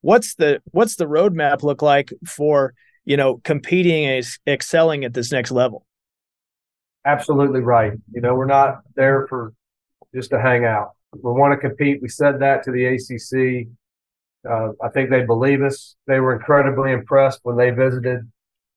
[0.00, 5.32] what's the what's the roadmap look like for you know competing and excelling at this
[5.32, 5.84] next level?
[7.04, 7.94] Absolutely right.
[8.12, 9.54] You know we're not there for
[10.14, 10.90] just to hang out.
[11.12, 12.00] We want to compete.
[12.00, 13.68] We said that to the ACC.
[14.48, 15.96] Uh, I think they believe us.
[16.06, 18.30] They were incredibly impressed when they visited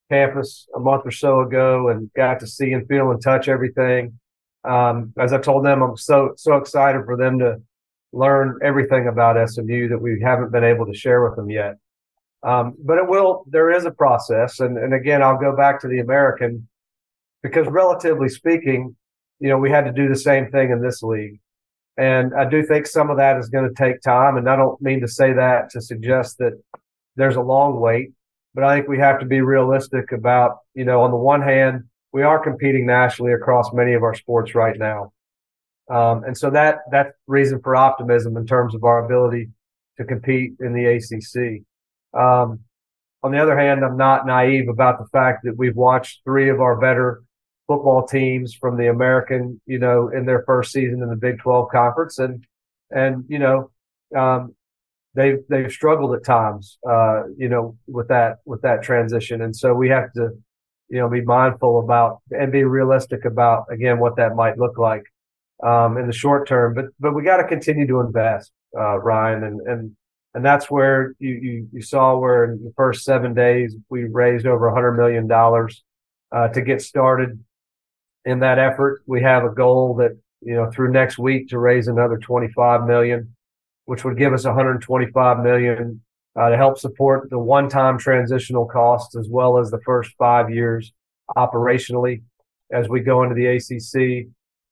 [0.09, 4.19] campus a month or so ago and got to see and feel and touch everything.
[4.63, 7.61] Um, as I told them, I'm so so excited for them to
[8.11, 11.77] learn everything about SMU that we haven't been able to share with them yet.
[12.43, 13.43] Um, but it will.
[13.47, 16.67] There is a process, and and again, I'll go back to the American
[17.41, 18.95] because relatively speaking,
[19.39, 21.39] you know, we had to do the same thing in this league.
[21.97, 24.37] And I do think some of that is going to take time.
[24.37, 26.59] And I don't mean to say that to suggest that
[27.15, 28.11] there's a long wait,
[28.55, 31.83] but I think we have to be realistic about, you know, on the one hand,
[32.11, 35.13] we are competing nationally across many of our sports right now.
[35.89, 39.49] Um, and so that, that's reason for optimism in terms of our ability
[39.97, 41.63] to compete in the ACC.
[42.19, 42.61] Um,
[43.21, 46.59] on the other hand, I'm not naive about the fact that we've watched three of
[46.61, 47.23] our better
[47.67, 51.69] football teams from the American, you know, in their first season in the Big 12
[51.71, 52.19] conference.
[52.19, 52.45] And,
[52.91, 53.71] and, you know,
[54.15, 54.55] um,
[55.15, 59.41] they've, they've struggled at times, uh, you know, with that, with that transition.
[59.41, 60.31] And so we have to,
[60.89, 65.03] you know, be mindful about and be realistic about, again, what that might look like,
[65.63, 66.73] um, in the short term.
[66.73, 69.43] But, but we got to continue to invest, uh, Ryan.
[69.43, 69.95] And, and,
[70.35, 74.45] and that's where you, you, you saw where in the first seven days we raised
[74.45, 75.83] over a hundred million dollars
[76.31, 77.39] uh, to get started
[78.25, 79.03] in that effort.
[79.05, 83.35] We have a goal that, you know, through next week to raise another 25 million,
[83.85, 86.01] which would give us 125 million
[86.35, 90.91] uh, to help support the one-time transitional costs as well as the first five years
[91.37, 92.21] operationally
[92.71, 94.27] as we go into the ACC.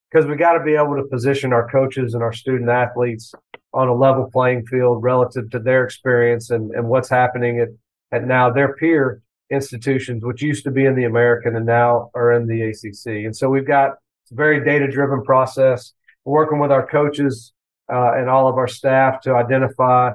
[0.09, 3.33] Because we got to be able to position our coaches and our student athletes
[3.73, 7.69] on a level playing field relative to their experience and, and what's happening at,
[8.11, 12.31] at now their peer institutions, which used to be in the American and now are
[12.31, 13.25] in the ACC.
[13.25, 13.91] And so we've got
[14.31, 15.93] a very data driven process.
[16.23, 17.53] We're working with our coaches
[17.91, 20.11] uh, and all of our staff to identify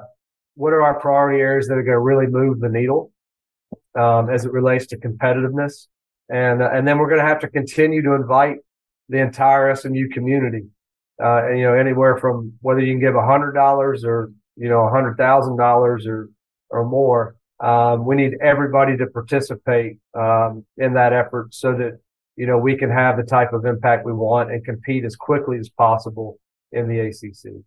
[0.55, 3.11] what are our priority areas that are going to really move the needle
[3.97, 5.87] um, as it relates to competitiveness.
[6.29, 8.57] And, uh, and then we're going to have to continue to invite
[9.07, 10.65] the entire SMU community.
[11.23, 14.67] Uh, and, you know, anywhere from whether you can give a hundred dollars or, you
[14.67, 16.29] know, a hundred thousand dollars or,
[16.69, 21.99] or more um, we need everybody to participate um, in that effort so that
[22.35, 25.57] you know we can have the type of impact we want and compete as quickly
[25.57, 26.39] as possible
[26.71, 27.63] in the ACC.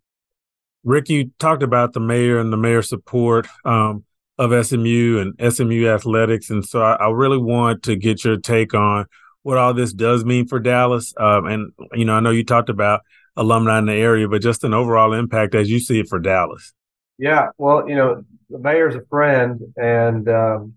[0.83, 4.05] Rick, you talked about the mayor and the mayor support um,
[4.37, 8.73] of SMU and SMU athletics, and so I, I, really want to get your take
[8.73, 9.05] on
[9.43, 11.13] what all this does mean for Dallas.
[11.17, 13.01] Um, and you know, I know you talked about
[13.35, 16.73] alumni in the area, but just an overall impact as you see it for Dallas.
[17.21, 20.73] Yeah, well, you know, the mayor's a friend, and um,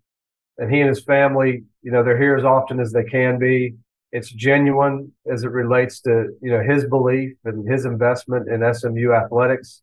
[0.59, 3.77] and he and his family, you know, they're here as often as they can be.
[4.13, 9.15] It's genuine as it relates to you know his belief and his investment in SMU
[9.15, 9.81] athletics,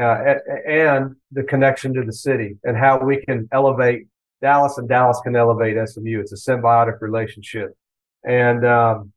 [0.00, 0.36] uh,
[0.66, 4.06] and the connection to the city and how we can elevate
[4.40, 6.18] Dallas and Dallas can elevate SMU.
[6.18, 7.76] It's a symbiotic relationship,
[8.24, 9.12] and um,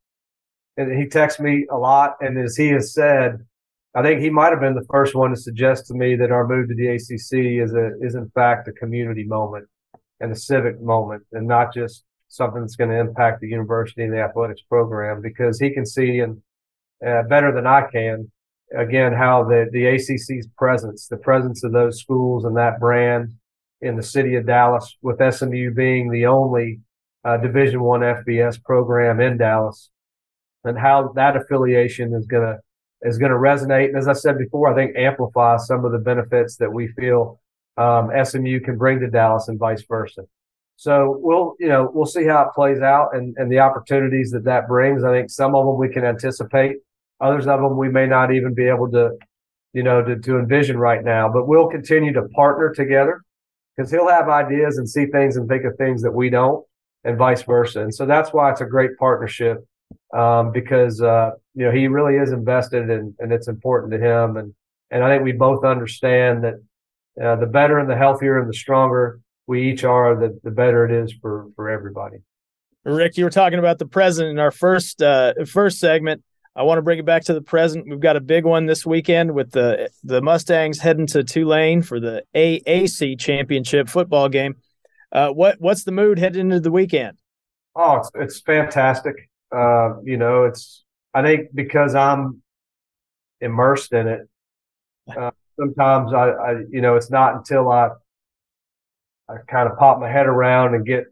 [0.75, 2.17] and he texts me a lot.
[2.19, 3.45] And as he has said,
[3.95, 6.47] I think he might have been the first one to suggest to me that our
[6.47, 9.67] move to the ACC is a is in fact a community moment
[10.19, 14.11] and a civic moment, and not just something that's going to impact the university and
[14.11, 15.21] the athletics program.
[15.21, 16.41] Because he can see and
[17.05, 18.31] uh, better than I can,
[18.75, 23.33] again, how the the ACC's presence, the presence of those schools and that brand
[23.81, 26.79] in the city of Dallas, with SMU being the only
[27.23, 29.91] uh, Division One FBS program in Dallas,
[30.63, 32.59] and how that affiliation is going to
[33.03, 33.87] is going to resonate.
[33.89, 37.39] And as I said before, I think amplify some of the benefits that we feel
[37.77, 40.23] um, SMU can bring to Dallas and vice versa.
[40.75, 44.43] So we'll, you know, we'll see how it plays out and, and the opportunities that
[44.45, 45.03] that brings.
[45.03, 46.77] I think some of them we can anticipate.
[47.21, 49.11] Others of them we may not even be able to,
[49.73, 53.21] you know, to, to envision right now, but we'll continue to partner together
[53.75, 56.65] because he'll have ideas and see things and think of things that we don't
[57.03, 57.81] and vice versa.
[57.81, 59.65] And so that's why it's a great partnership
[60.13, 64.37] um, because uh, you know he really is invested and and it's important to him
[64.37, 64.53] and
[64.91, 66.53] and I think we both understand that
[67.21, 70.85] uh, the better and the healthier and the stronger we each are, the the better
[70.85, 72.17] it is for for everybody.
[72.85, 76.23] Rick, you were talking about the present in our first uh, first segment.
[76.55, 77.87] I want to bring it back to the present.
[77.89, 81.99] We've got a big one this weekend with the the Mustangs heading to Tulane for
[81.99, 84.55] the AAC championship football game.
[85.11, 87.17] Uh, what what's the mood heading into the weekend?
[87.75, 89.29] Oh, it's, it's fantastic.
[89.53, 92.41] Uh, you know, it's I think because I'm
[93.39, 94.29] immersed in it.
[95.15, 97.89] Uh, sometimes I, I, you know, it's not until I,
[99.29, 101.05] I kind of pop my head around and get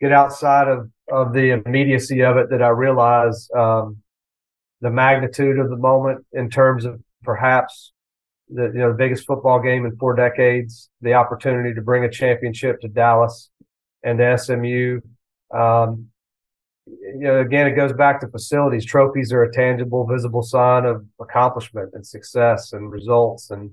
[0.00, 3.98] get outside of of the immediacy of it that I realize um,
[4.80, 7.92] the magnitude of the moment in terms of perhaps
[8.48, 12.10] the you know the biggest football game in four decades, the opportunity to bring a
[12.10, 13.50] championship to Dallas
[14.02, 15.00] and to SMU.
[15.52, 16.10] Um,
[16.86, 18.84] you know, again, it goes back to facilities.
[18.84, 23.50] Trophies are a tangible, visible sign of accomplishment and success and results.
[23.50, 23.70] And,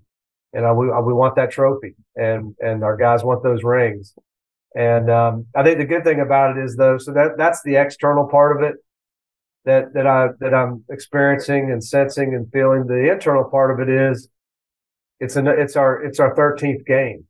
[0.53, 4.13] and uh, we, we want that trophy and, and our guys want those rings.
[4.75, 7.75] And, um, I think the good thing about it is though, so that, that's the
[7.75, 8.75] external part of it
[9.65, 12.87] that, that I, that I'm experiencing and sensing and feeling.
[12.87, 14.29] The internal part of it is
[15.19, 17.25] it's an, it's our, it's our 13th game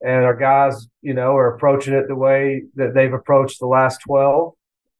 [0.00, 3.98] and our guys, you know, are approaching it the way that they've approached the last
[4.06, 4.54] 12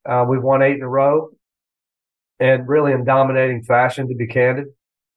[0.06, 1.30] uh, we've won eight in a row
[2.40, 4.66] and really in dominating fashion, to be candid.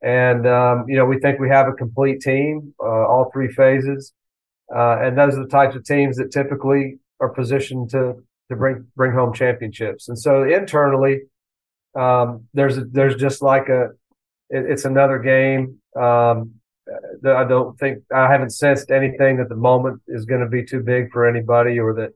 [0.02, 4.14] And, um, you know, we think we have a complete team, uh, all three phases.
[4.74, 8.16] Uh, and those are the types of teams that typically are positioned to,
[8.50, 10.10] to bring, bring home championships.
[10.10, 11.22] And so internally,
[11.96, 13.90] um, there's, a, there's just like a,
[14.50, 15.80] it, it's another game.
[15.96, 16.56] Um,
[17.24, 20.82] I don't think I haven't sensed anything that the moment is going to be too
[20.82, 22.12] big for anybody or that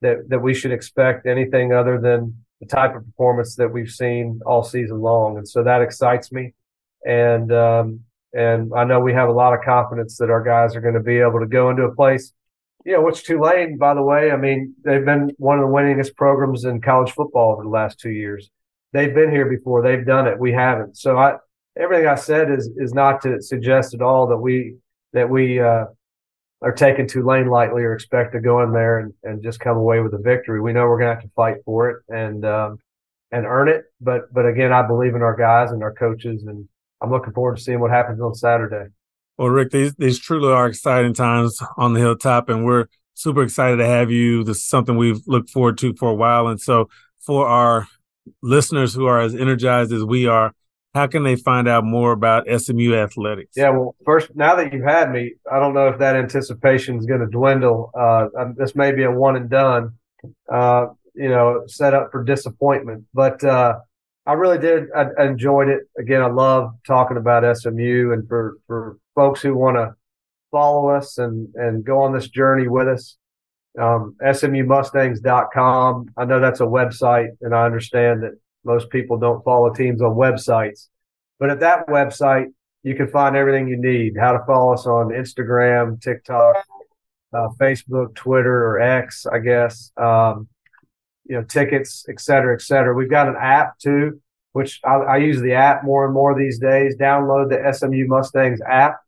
[0.00, 4.40] that that we should expect anything other than the type of performance that we've seen
[4.46, 6.54] all season long, and so that excites me.
[7.04, 8.00] And um,
[8.32, 11.00] and I know we have a lot of confidence that our guys are going to
[11.00, 12.32] be able to go into a place,
[12.84, 16.16] you know, which Tulane, by the way, I mean they've been one of the winningest
[16.16, 18.50] programs in college football over the last two years.
[18.92, 19.82] They've been here before.
[19.82, 20.38] They've done it.
[20.38, 20.96] We haven't.
[20.96, 21.36] So I
[21.78, 24.76] everything I said is is not to suggest at all that we
[25.12, 25.86] that we uh,
[26.62, 30.00] are taking Tulane lightly or expect to go in there and, and just come away
[30.00, 30.60] with a victory.
[30.60, 32.78] We know we're going to have to fight for it and um,
[33.30, 33.84] and earn it.
[34.00, 36.68] But but again, I believe in our guys and our coaches, and
[37.02, 38.90] I'm looking forward to seeing what happens on Saturday.
[39.38, 43.76] Well, Rick, these these truly are exciting times on the hilltop, and we're super excited
[43.76, 44.44] to have you.
[44.44, 46.88] This is something we've looked forward to for a while, and so
[47.20, 47.86] for our
[48.42, 50.52] listeners who are as energized as we are,
[50.96, 53.52] how can they find out more about SMU athletics?
[53.54, 57.04] Yeah, well, first, now that you've had me, I don't know if that anticipation is
[57.04, 57.90] going to dwindle.
[57.94, 59.92] Uh, um, this may be a one and done,
[60.50, 63.04] uh, you know, set up for disappointment.
[63.12, 63.78] But uh,
[64.26, 64.84] I really did.
[64.96, 65.82] I, I, enjoyed it.
[65.98, 69.94] Again, I love talking about SMU, and for for folks who want to
[70.50, 73.18] follow us and and go on this journey with us.
[73.78, 76.06] Um, SMUMustangs.com.
[76.16, 78.32] I know that's a website, and I understand that
[78.66, 80.88] most people don't follow teams on websites.
[81.38, 82.46] But at that website,
[82.82, 84.14] you can find everything you need.
[84.18, 86.56] How to follow us on Instagram, TikTok,
[87.32, 89.92] uh, Facebook, Twitter, or X, I guess.
[89.96, 90.48] Um,
[91.24, 92.94] you know, tickets, et cetera, et cetera.
[92.94, 94.20] We've got an app too,
[94.52, 96.96] which I, I, use the app more and more these days.
[96.96, 99.00] Download the SMU Mustangs app.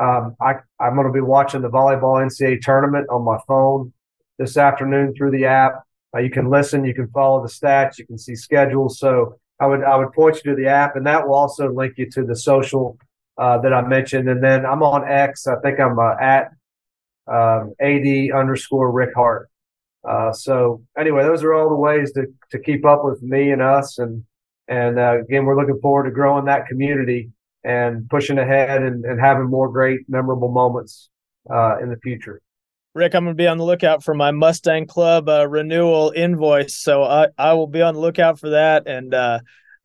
[0.00, 3.92] Um, I, I'm going to be watching the volleyball NCAA tournament on my phone
[4.38, 5.84] this afternoon through the app.
[6.14, 8.98] Uh, you can listen, you can follow the stats, you can see schedules.
[8.98, 11.94] So I would I would point you to the app, and that will also link
[11.96, 12.98] you to the social
[13.38, 14.28] uh, that I mentioned.
[14.28, 15.46] And then I'm on X.
[15.46, 16.50] I think I'm uh, at
[17.26, 19.48] um, ad underscore Rick Hart.
[20.08, 23.62] Uh, so anyway, those are all the ways to to keep up with me and
[23.62, 23.98] us.
[23.98, 24.24] And
[24.66, 27.30] and uh, again, we're looking forward to growing that community
[27.64, 31.10] and pushing ahead and, and having more great memorable moments
[31.52, 32.40] uh, in the future.
[32.92, 36.74] Rick, I'm going to be on the lookout for my Mustang Club uh, renewal invoice,
[36.74, 39.38] so I, I will be on the lookout for that and uh,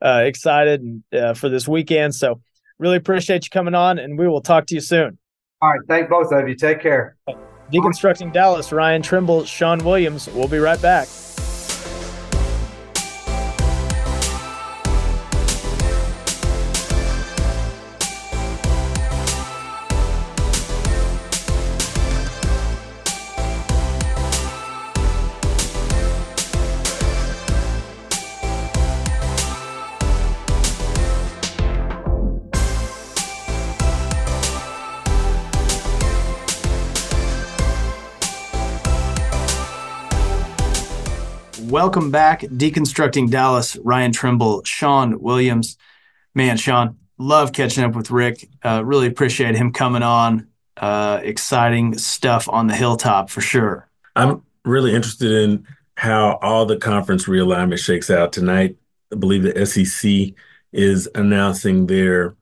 [0.04, 2.16] uh, excited uh, for this weekend.
[2.16, 2.42] So
[2.80, 5.20] really appreciate you coming on, and we will talk to you soon.
[5.62, 6.56] All right, thank both of you.
[6.56, 7.16] Take care.
[7.72, 10.28] Deconstructing Dallas, Ryan Trimble, Sean Williams.
[10.30, 11.08] We'll be right back.
[41.86, 45.78] Welcome back, Deconstructing Dallas, Ryan Trimble, Sean Williams.
[46.34, 48.50] Man, Sean, love catching up with Rick.
[48.64, 50.48] Uh, really appreciate him coming on.
[50.76, 53.88] Uh, exciting stuff on the hilltop for sure.
[54.16, 58.78] I'm really interested in how all the conference realignment shakes out tonight.
[59.14, 60.34] I believe the SEC
[60.72, 62.36] is announcing their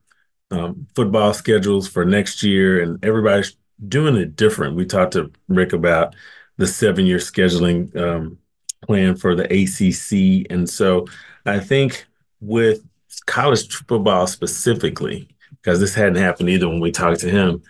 [0.52, 3.54] um, football schedules for next year, and everybody's
[3.86, 4.74] doing it different.
[4.74, 6.14] We talked to Rick about
[6.56, 8.38] the seven year scheduling um,
[8.86, 10.46] plan for the ACC.
[10.50, 11.06] And so
[11.46, 12.06] I think
[12.40, 12.82] with
[13.26, 15.28] college football specifically,
[15.62, 17.62] because this hadn't happened either when we talked to him,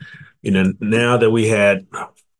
[0.42, 1.86] you know, now that we had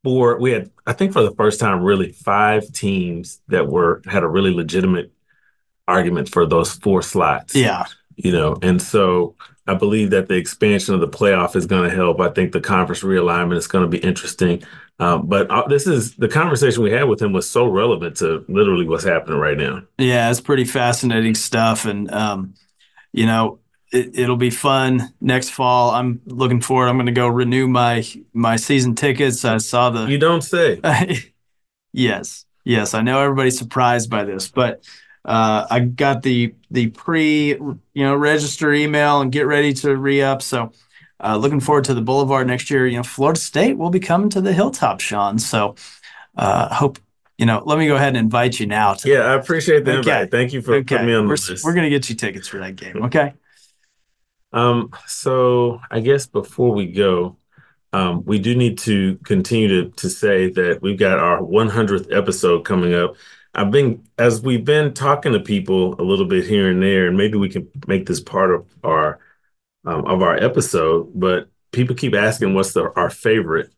[0.02, 4.22] four, we had, I think for the first time, really five teams that were, had
[4.22, 5.12] a really legitimate
[5.88, 7.54] argument for those four slots.
[7.54, 7.84] Yeah.
[8.16, 9.34] You know, and so
[9.66, 12.20] I believe that the expansion of the playoff is going to help.
[12.20, 14.62] I think the conference realignment is going to be interesting.
[14.98, 18.44] Um, but uh, this is the conversation we had with him was so relevant to
[18.48, 19.82] literally what's happening right now.
[19.98, 22.54] Yeah, it's pretty fascinating stuff, and um,
[23.12, 23.58] you know,
[23.90, 25.90] it, will be fun next fall.
[25.90, 26.88] I'm looking forward.
[26.88, 29.44] I'm going to go renew my my season tickets.
[29.44, 30.06] I saw the.
[30.06, 30.80] You don't say.
[31.92, 32.94] yes, yes.
[32.94, 34.84] I know everybody's surprised by this, but
[35.24, 40.22] uh, I got the the pre you know register email and get ready to re
[40.22, 40.42] up.
[40.42, 40.72] So
[41.20, 42.86] uh, looking forward to the Boulevard next year.
[42.86, 45.38] You know, Florida State will be coming to the Hilltop, Sean.
[45.38, 45.76] So
[46.36, 46.98] uh, hope
[47.38, 47.62] you know.
[47.64, 48.94] Let me go ahead and invite you now.
[48.94, 49.98] To, yeah, I appreciate that.
[50.00, 50.28] Okay.
[50.30, 50.96] Thank you for okay.
[50.96, 51.64] putting me on the we're, list.
[51.64, 53.04] We're gonna get you tickets for that game.
[53.04, 53.34] Okay.
[54.52, 54.90] Um.
[55.08, 57.38] So I guess before we go.
[57.92, 62.64] Um, we do need to continue to, to say that we've got our 100th episode
[62.64, 63.14] coming up.
[63.54, 67.16] I've been, as we've been talking to people a little bit here and there, and
[67.16, 69.20] maybe we can make this part of our
[69.86, 73.70] um, of our episode, but people keep asking what's the, our favorite.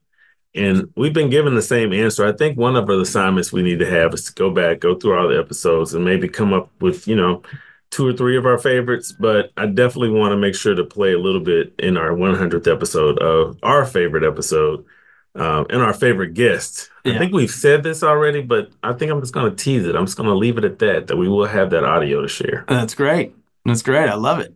[0.55, 2.27] And we've been given the same answer.
[2.27, 4.95] I think one of the assignments we need to have is to go back, go
[4.95, 7.43] through all the episodes, and maybe come up with, you know,
[7.91, 9.13] two or three of our favorites.
[9.13, 12.73] But I definitely want to make sure to play a little bit in our 100th
[12.73, 14.87] episode of our favorite episode
[15.35, 16.91] um, and our favorite guest.
[17.07, 17.15] Yeah.
[17.15, 19.95] I think we've said this already, but I think I'm just going to tease it.
[19.95, 22.29] I'm just going to leave it at that, that we will have that audio to
[22.29, 22.65] share.
[22.69, 23.35] That's great.
[23.65, 24.09] That's great.
[24.09, 24.55] I love it.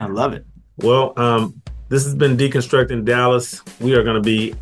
[0.00, 0.44] I love it.
[0.76, 3.62] Well, um, this has been Deconstructing Dallas.
[3.80, 4.54] We are going to be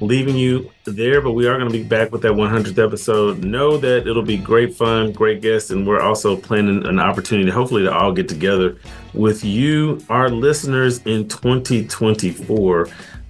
[0.00, 3.44] leaving you there, but we are going to be back with that 100th episode.
[3.44, 7.82] Know that it'll be great fun, great guests, and we're also planning an opportunity, hopefully,
[7.82, 8.76] to all get together
[9.14, 12.88] with you, our listeners, in 2024.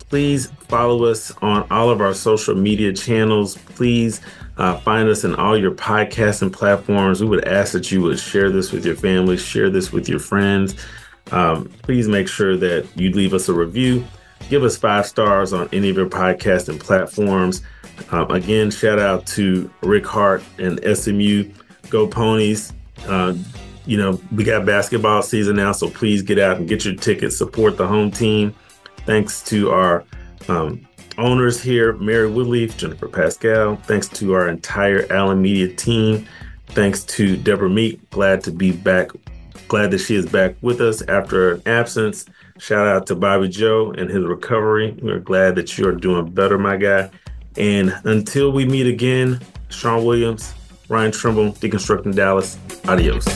[0.08, 3.56] Please follow us on all of our social media channels.
[3.56, 4.20] Please
[4.56, 7.20] uh, find us in all your podcasting platforms.
[7.20, 10.18] We would ask that you would share this with your family, share this with your
[10.18, 10.74] friends
[11.32, 14.04] um, please make sure that you leave us a review.
[14.48, 17.62] Give us five stars on any of your podcasting platforms.
[18.10, 21.50] Um, again, shout out to Rick Hart and SMU.
[21.90, 22.72] Go Ponies.
[23.06, 23.34] Uh,
[23.84, 27.36] you know, we got basketball season now, so please get out and get your tickets.
[27.36, 28.54] Support the home team.
[29.08, 30.04] Thanks to our
[30.48, 30.86] um,
[31.16, 33.76] owners here, Mary Woodleaf, Jennifer Pascal.
[33.76, 36.28] Thanks to our entire Allen Media team.
[36.66, 38.10] Thanks to Deborah Meek.
[38.10, 39.12] Glad to be back
[39.66, 42.26] Glad that she is back with us after an absence.
[42.58, 44.94] Shout out to Bobby Joe and his recovery.
[45.00, 47.10] We're glad that you are doing better, my guy.
[47.56, 49.40] And until we meet again,
[49.70, 50.54] Sean Williams,
[50.90, 52.58] Ryan Trimble, Deconstructing Dallas.
[52.86, 53.26] Adios.